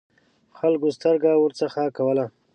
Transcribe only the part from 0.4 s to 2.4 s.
خلکو سترګه ورڅخه کوله.